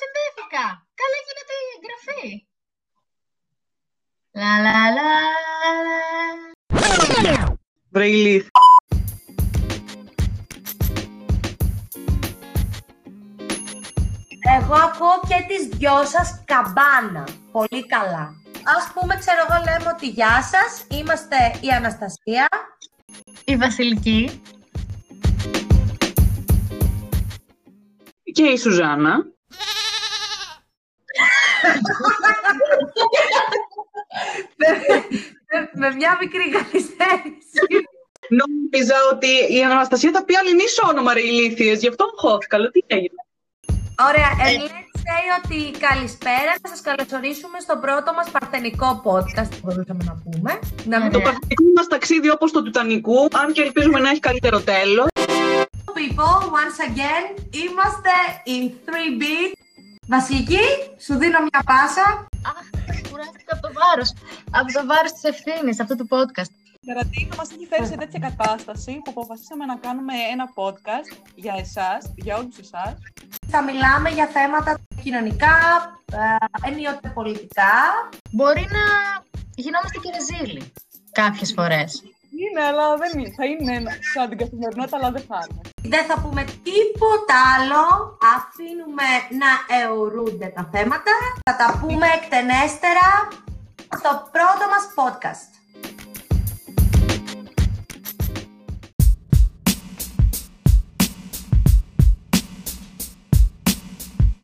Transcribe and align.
συνδέθηκα. 0.00 0.64
Καλά 1.00 1.18
γίνεται 1.26 1.54
η 1.64 1.68
εγγραφή. 1.74 2.24
Λα 4.40 4.52
λα 4.64 4.76
λα 4.96 5.08
λα. 5.08 5.10
Βρε 7.90 8.06
ηλίθ. 8.06 8.46
Εγώ 14.56 14.74
ακούω 14.74 15.20
και 15.28 15.44
τις 15.48 15.66
δυο 15.76 16.04
σας 16.04 16.42
καμπάνα. 16.44 17.28
Πολύ 17.52 17.86
καλά. 17.86 18.34
Ας 18.76 18.92
πούμε, 18.94 19.16
ξέρω 19.16 19.46
εγώ, 19.48 19.62
λέμε 19.64 19.92
ότι 19.94 20.08
γεια 20.08 20.42
σας, 20.42 20.86
είμαστε 20.98 21.36
η 21.60 21.68
Αναστασία. 21.68 22.48
Η 23.44 23.56
Βασιλική. 23.56 24.42
Και 28.32 28.42
η 28.42 28.56
Σουζάνα. 28.56 29.24
Με 35.78 35.94
μια 35.94 36.12
μικρή 36.20 36.46
καθυστέρηση. 36.56 37.58
Νόμιζα 38.40 38.96
ότι 39.12 39.30
η 39.56 39.62
Αναστασία 39.64 40.10
θα 40.10 40.24
πει 40.24 40.36
αλληνής 40.36 40.78
όνομα 40.90 41.12
ρε 41.14 41.20
ηλίθιες, 41.20 41.80
γι' 41.80 41.88
αυτό 41.88 42.04
χώθηκα, 42.16 42.56
αλλά 42.56 42.70
τι 42.70 42.80
έγινε; 42.86 43.20
Ωραία, 44.08 44.30
ε, 44.44 44.56
let's 44.64 44.98
say 45.06 45.22
ότι 45.38 45.78
καλησπέρα, 45.78 46.52
να 46.62 46.68
σας 46.72 46.80
καλωσορίσουμε 46.80 47.58
στο 47.60 47.76
πρώτο 47.84 48.12
μας 48.12 48.30
παρθενικό 48.30 49.02
podcast, 49.06 49.50
που 49.50 49.62
μπορούσαμε 49.62 50.04
να 50.04 50.14
πούμε. 50.24 50.58
Να 50.84 51.00
μην 51.00 51.12
Το 51.12 51.20
παθητικό 51.20 51.64
μας 51.76 51.86
ταξίδι 51.86 52.30
όπως 52.30 52.52
το 52.52 52.62
Τουτανικού, 52.62 53.18
αν 53.42 53.52
και 53.52 53.62
ελπίζουμε 53.62 53.98
να 54.00 54.10
έχει 54.10 54.20
καλύτερο 54.20 54.60
τέλος. 54.60 55.08
people, 56.00 56.38
once 56.62 56.78
again, 56.88 57.24
είμαστε 57.50 58.14
in 58.54 58.64
3 58.86 59.20
beat. 59.20 59.52
Βασιλική, 60.08 60.66
σου 61.04 61.14
δίνω 61.18 61.38
μια 61.38 61.62
πάσα. 61.66 62.26
Βάρος. 63.82 64.10
Από 64.50 64.68
το 64.76 64.82
βάρος 64.90 65.12
της 65.12 65.24
ευθύνης 65.32 65.80
αυτού 65.80 65.94
του 65.96 66.08
podcast. 66.14 66.52
Καρατίνο 66.86 67.34
μας 67.38 67.48
έχει 67.54 67.66
φέρει 67.70 67.86
σε 67.86 67.96
τέτοια 68.02 68.20
κατάσταση 68.28 68.92
που 69.04 69.10
αποφασίσαμε 69.14 69.64
να 69.64 69.76
κάνουμε 69.76 70.14
ένα 70.32 70.46
podcast 70.58 71.10
για 71.34 71.54
εσάς, 71.64 72.00
για 72.24 72.36
όλους 72.36 72.58
εσάς. 72.58 72.94
Θα 73.52 73.62
μιλάμε 73.62 74.08
για 74.10 74.26
θέματα 74.26 74.70
κοινωνικά, 75.02 75.56
ε, 76.12 76.68
ενίοτε 76.68 77.08
πολιτικά. 77.14 77.72
Μπορεί 78.30 78.64
να 78.76 78.84
γινόμαστε 79.54 79.98
και 80.02 80.10
ρεζίλοι 80.16 80.72
κάποιες 81.12 81.52
φορές. 81.56 81.90
Είναι, 82.42 82.62
αλλά 82.68 82.96
δεν 83.02 83.10
είναι. 83.18 83.32
Θα 83.38 83.44
είναι 83.50 83.72
ένα- 83.76 83.92
σαν 84.14 84.28
την 84.28 84.38
καθημερινότητα, 84.38 84.96
αλλά 84.98 85.10
δεν 85.16 85.24
θα 85.30 85.38
είναι. 85.50 85.60
Δεν 85.92 86.04
θα 86.08 86.16
πούμε 86.22 86.42
τίποτα 86.68 87.36
άλλο. 87.54 87.82
Αφήνουμε 88.36 89.08
να 89.42 89.50
αιωρούνται 89.76 90.46
τα 90.56 90.68
θέματα. 90.72 91.12
Θα 91.46 91.56
τα 91.56 91.68
πούμε 91.80 92.06
εκτενέστερα 92.18 93.06
στο 93.98 94.28
πρώτο 94.32 94.64
μας 94.70 94.84
podcast. 94.94 95.57